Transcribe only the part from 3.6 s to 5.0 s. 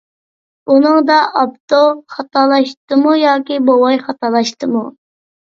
بوۋاي خاتالاشتىمۇ؟